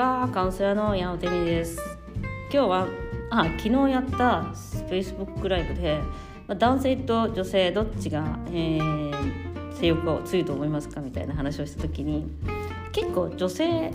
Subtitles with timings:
[0.00, 1.78] はカウンセラーの山本美です
[2.50, 2.88] 今日は
[3.28, 4.44] あ昨日やった
[4.88, 6.00] Facebook ライブで、
[6.46, 12.26] ま、男性と女性どっちが、えー、性欲が強いと思いますかみたいな話をした時に
[12.92, 13.92] 結構女性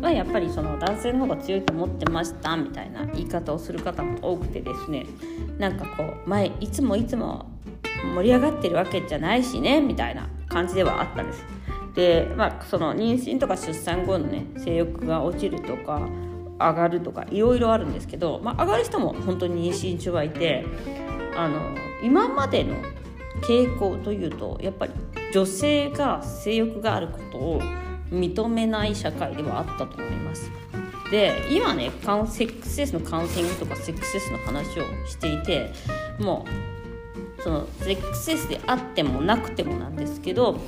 [0.00, 5.06] はやっぱりその男性の方が強いと思ってましたみたいな言い方をする方も多くてですね
[5.58, 7.50] なんかこう前いつもいつも
[8.14, 11.57] 盛り上がってるわけじゃないしねみたいな感じではあったんです。
[11.98, 16.08] で、まあ、その妊娠とか出産後のね性欲が落ちるとか
[16.60, 20.64] 上がるとかいろいろあるんですけど、まあ、上がる人も本当に妊娠中はいて
[21.36, 21.60] あの
[22.00, 22.76] 今までの
[23.42, 24.92] 傾向というとやっぱり
[25.34, 27.60] 女性が性欲があることを
[28.12, 30.52] 認めない社会ではあったと思います。
[31.10, 35.72] で今ねセックスレスのカウンセリングとかセックスレスの話をしていて
[36.20, 36.77] もう
[37.42, 40.58] そのセックスレスであってもなくてもなんですけど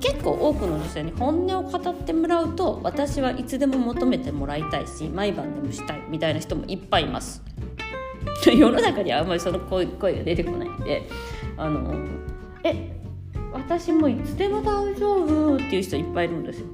[0.00, 7.42] 結構多くの女性に本音を語ってもらうと私はいつでも求めてもらいたいし毎晩でもしたいみたいな人もいっぱいいます。
[8.44, 11.08] 世の中にはあんまりその声声が出てこないんで
[11.56, 11.94] あの
[12.64, 12.96] え
[13.52, 16.66] 私もいつでも大丈夫っていう人いっぱいいるんですよ。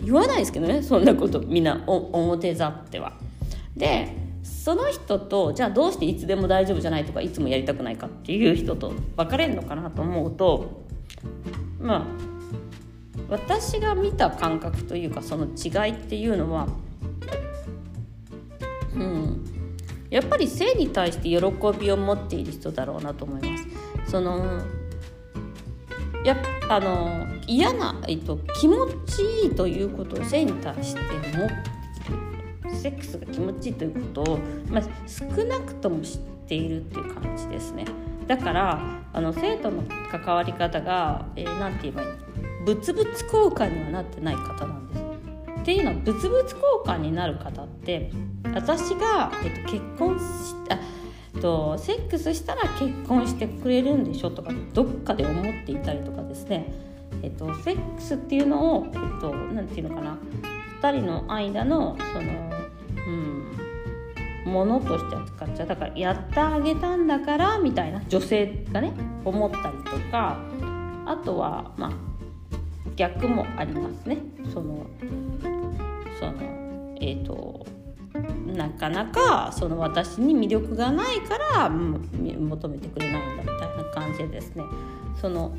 [0.00, 3.12] 言わないですけどねそんなことみんな表ざっては。
[3.76, 10.84] でその人とじゃあどうしていつでも大丈夫じゃないとかいつもやりたくないかっていう人と別れるのかなと思うと
[11.80, 12.04] まあ
[13.28, 16.68] 私が見た感覚というかその違いっていうのは
[18.94, 19.44] うん
[20.10, 21.36] やっぱり性に対して喜
[21.78, 23.66] びを持っている人だろうなと思います。
[24.10, 24.62] その
[26.24, 26.36] や
[26.68, 31.48] あの嫌な、えっと、気持ちいいということを性に対して持っ
[32.86, 34.38] セックスが気持ちいいということを、
[34.70, 37.84] まあ、少なくとも知っているっていう感じですね。
[38.28, 38.80] だから
[39.12, 42.08] あの生徒の関わり方が何、えー、て言えばいい
[42.64, 45.00] 物々交換にはなってない方なんです。
[45.62, 48.12] っていうのは物々交換になる方って
[48.54, 50.78] 私が、えっと、結婚した
[51.40, 56.72] とセックスしたら結婚してくれるんでしょとかどっかで思っていたりとかですね、
[57.22, 60.18] えっと、セックスっていうのを、えっと、なんていうのかな
[60.82, 62.55] ？2人の間のその、
[64.46, 68.92] ものとして扱っちゃうだからやってあげたんだからみたいな女性がね
[69.24, 70.38] 思ったりとか
[71.04, 71.92] あとはまあ
[72.94, 74.18] 逆もありますね。
[74.52, 74.86] その
[76.18, 76.32] その
[77.00, 77.66] えっ、ー、と
[78.46, 84.64] なかなかその私に魅力がないから求めてくれないんだみたいな感じでですね
[85.20, 85.54] その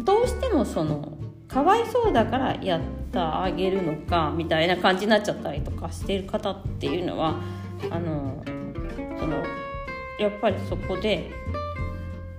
[0.00, 1.12] どうしてもその
[1.52, 7.36] かわいそうだからやってあげるのかみたいな感じになっちゃったりとかしている方っていうのは
[7.90, 8.42] あの
[9.18, 9.36] その
[10.18, 11.30] やっぱりそこで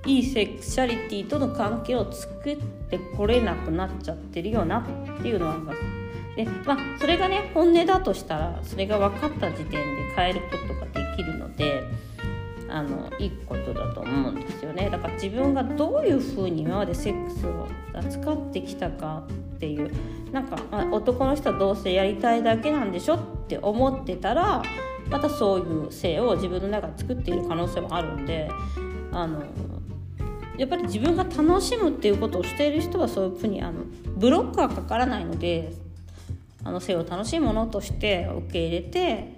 [0.05, 2.57] いいセクシャリティとの関係を作っ
[2.89, 5.79] てこれなくなっちゃってるよなっていうのはあります。
[6.35, 9.79] でまあそれがね本音だとしたらそれが分かった時点で
[10.15, 11.83] 変えることができるので
[12.73, 14.89] あのいいことだと思うんですよね。
[14.89, 19.23] だから自分がどういうふうに今までセックスを扱ってきたか
[19.55, 19.91] っていう
[20.31, 24.63] なんか、まあ、男の人はどうせやりたいだけなんでしょって思ってたら
[25.07, 28.49] またそういう性を自分の中で作っている可能性もあるんで
[29.11, 29.43] あの
[30.57, 33.83] やっぱり自分が楽しむっていうことをしている人はそういうふうにあの
[34.17, 35.73] ブロックはかからないので
[36.63, 39.35] あの性を楽しいものとして受け入れて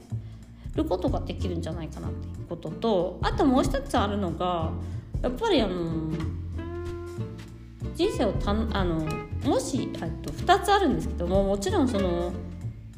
[0.75, 4.71] ることができるんじゃないかなってこととあともう一つあるのが
[5.21, 6.11] やっぱりあの
[7.95, 9.05] 人生をたあの
[9.43, 12.33] もしと2つあるんですけどももちろんその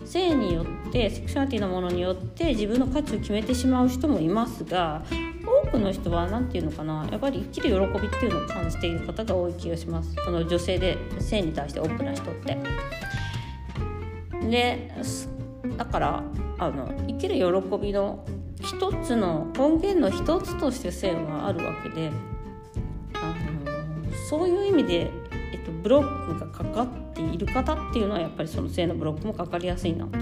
[0.06, 5.04] 性によってセクシュアリティのものによって自分の価値を決めてしまう人もいますが
[5.66, 12.58] 多くの人は何て言うのかなやっぱり生きる喜びっていうのを感じている方が多い気がしますその女性で性に対してオープンな人って。
[14.50, 14.92] で
[15.78, 16.24] だから
[16.60, 18.26] あの生きる喜びの
[18.62, 22.12] 一つの根源の一つとして性はあるわけで
[23.14, 23.34] あ
[23.66, 25.12] のそういう意味で、
[25.54, 30.18] えっと、ブロックがかかっている方っていうのはやっぱりその性のブロックもかかりやすいなと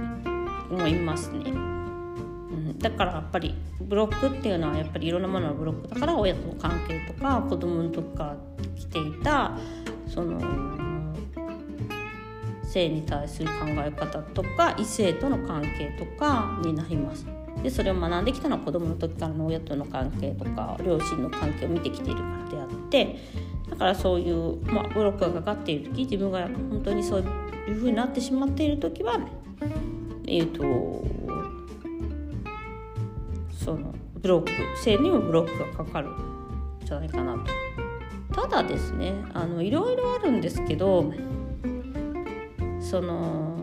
[0.69, 1.51] 思いますね。
[1.51, 8.37] うん、だからやっぱりブロックっていうのはやっぱりいろんなもののブロックだから親との関係とか子供の時から
[8.75, 9.57] 来ていた
[10.07, 10.39] その
[12.75, 17.25] 性に対する考え方とか異性との関係とかになります。
[17.63, 23.15] でそれを学んできたのは子どもの時からの親との関係とか両親の関係を見てきているからであって
[23.69, 29.19] だからそういう、まあ、ブロックがかかっている時自分が本当にそういうふうになってしまっている時は
[30.27, 30.61] えっ、ー、と
[33.57, 36.15] そのブロック性にもブロックがかかるん
[36.83, 37.35] じゃないかな
[38.29, 38.41] と。
[38.41, 41.13] ただですねあのいろいろあるんですけど
[42.85, 43.57] その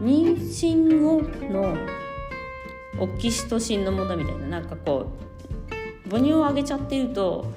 [0.00, 1.22] 妊娠後
[1.52, 1.76] の
[3.00, 5.10] オキシトシンのものみたいななんかこ
[6.06, 7.52] う母乳をあげちゃってると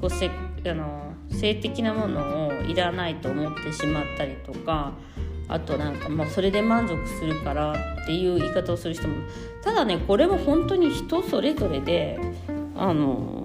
[0.00, 4.92] こうせあの性的なものをいらないと思ってしまったりとか
[5.46, 7.72] あとなんかまあそれで満足するから
[8.02, 9.14] っていう言い方をする人も
[9.62, 12.18] ただねこれも本当に人それぞれで
[12.76, 13.43] あの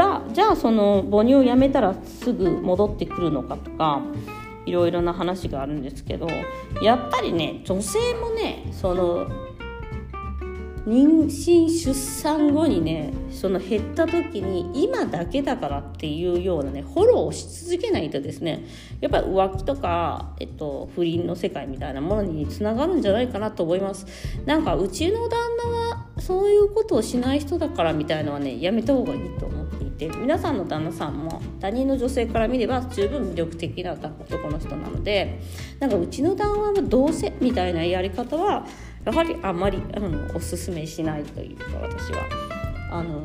[0.00, 4.00] だじゃあその母乳をやめたらすぐ戻ってくるのかとか
[4.64, 6.28] いろいろな話があるんですけど
[6.82, 9.26] やっぱりね女性もねその
[10.86, 18.64] 妊娠出産後にねその減った時に今だけだからっていうようなねフォローをし続けないとですね
[19.00, 24.06] やっぱり浮気とか、えっと、不倫の世界みたいなものにつながるんじゃないかなと思います。
[24.46, 29.59] なんかうちの旦那はそういうことをしない人だからみたいのはねやめた方がいいと思
[30.08, 35.40] って皆さんの旦那さんも他人の女性から見れば十分魅力的な男の人なので
[35.78, 38.66] なんかうちの旦那はどうせみたいなやり方は
[39.04, 42.60] やはりあまりあのおすすめしないというか私は。
[42.92, 43.24] あの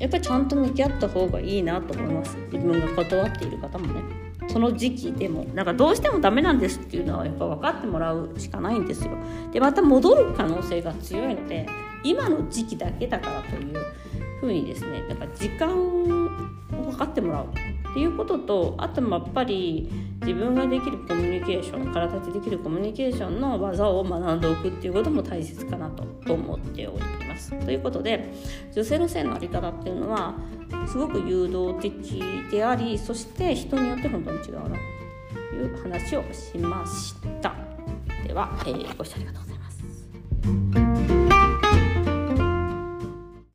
[0.00, 2.36] やっぱりちゃんと向き合った方がいいなと思います。
[2.52, 4.00] 自分が断っている方もね。
[4.48, 9.10] その時期でもなんかどうしてもダメなんですっていうのはやっぱ分かってもらうしかないんですよ。
[9.52, 11.66] でまた戻る可能性が強いので
[12.02, 13.87] 今の時期だけだからという
[14.40, 16.28] ふうにですねなんか時間を
[16.70, 19.90] 分かってもらうっていうこととあとやっぱり
[20.20, 27.52] 自分ができるコミュニケーション体でできるコミュニケーションの技を学んでおくっていうことも大切かなと思っております。
[27.64, 28.32] ということで
[28.74, 30.34] 女性の性の在り方っていうのは
[30.86, 34.76] すごく誘導的でありそして人によって本当に違うな
[35.50, 37.54] という話をしました。
[38.26, 40.87] では、えー、ご視聴ありがとうございます。